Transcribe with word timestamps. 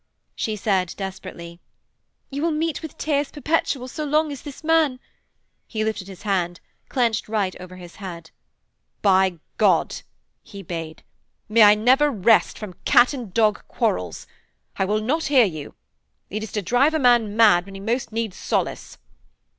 She 0.35 0.55
said 0.55 0.95
desperately: 0.97 1.59
'You 2.31 2.41
will 2.41 2.49
meet 2.51 2.81
with 2.81 2.97
tears 2.97 3.29
perpetual 3.29 3.87
so 3.87 4.03
long 4.03 4.31
as 4.31 4.41
this 4.41 4.63
man....' 4.63 4.99
He 5.67 5.83
lifted 5.83 6.07
his 6.07 6.23
hand, 6.23 6.59
clenched 6.89 7.29
right 7.29 7.55
over 7.61 7.75
his 7.75 7.97
head. 7.97 8.31
'By 9.03 9.37
God,' 9.59 10.01
he 10.41 10.63
bayed, 10.63 11.03
'may 11.47 11.61
I 11.61 11.75
never 11.75 12.09
rest 12.09 12.57
from 12.57 12.73
cat 12.83 13.13
and 13.13 13.31
dog 13.31 13.63
quarrels? 13.67 14.25
I 14.75 14.85
will 14.85 15.01
not 15.01 15.25
hear 15.25 15.45
you. 15.45 15.75
It 16.31 16.41
is 16.41 16.51
to 16.53 16.63
drive 16.63 16.95
a 16.95 16.99
man 16.99 17.37
mad 17.37 17.67
when 17.67 17.85
most 17.85 18.09
he 18.09 18.15
needs 18.15 18.35
solace.' 18.37 18.97